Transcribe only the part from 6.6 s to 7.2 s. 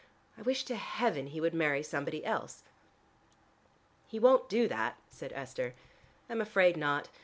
not.